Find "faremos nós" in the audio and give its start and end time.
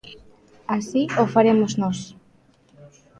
1.33-1.99